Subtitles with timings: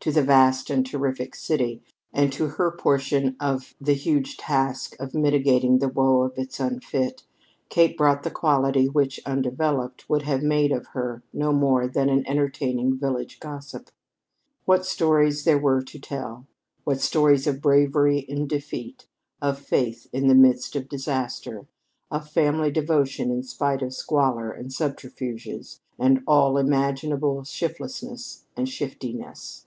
[0.00, 1.82] To the vast and terrific city,
[2.12, 7.24] and to her portion of the huge task of mitigating the woe of its unfit,
[7.70, 12.24] Kate brought the quality which, undeveloped, would have made of her no more than an
[12.28, 13.90] entertaining village gossip.
[14.64, 16.46] What stories there were to tell!
[16.84, 19.08] What stories of bravery in defeat,
[19.42, 21.66] of faith in the midst of disaster,
[22.12, 29.64] of family devotion in spite of squalor and subterfuges and all imaginable shiftlessness and shiftiness.